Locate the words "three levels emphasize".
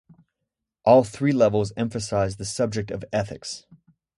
1.03-2.37